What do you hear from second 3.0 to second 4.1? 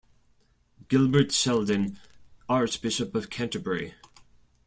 of Canterbury.